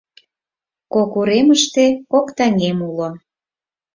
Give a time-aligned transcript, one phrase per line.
[0.93, 3.09] Кок уремыште кок таҥем уло